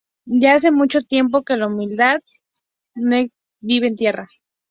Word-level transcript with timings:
Ya 0.25 0.55
hace 0.55 0.71
mucho 0.71 1.01
tiempo 1.01 1.43
que 1.43 1.57
la 1.57 1.67
humanidad 1.67 2.21
no 2.95 3.17
vive 3.61 3.85
en 3.85 3.93
la 3.93 3.97
Tierra. 3.97 4.29